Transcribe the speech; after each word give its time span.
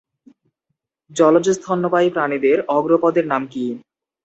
জলজ 1.11 1.45
স্তন্যপায়ী 1.57 2.09
প্রাণিদের 2.09 2.57
অগ্রপদের 2.69 3.25
নাম 3.27 3.43
কী? 3.47 3.65